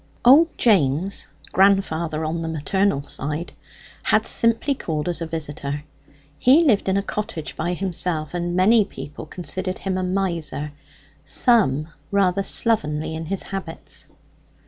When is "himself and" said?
7.73-8.55